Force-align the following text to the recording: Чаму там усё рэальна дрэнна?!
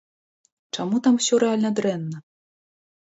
Чаму 0.77 1.01
там 1.07 1.19
усё 1.19 1.39
рэальна 1.43 1.71
дрэнна?! 1.81 2.17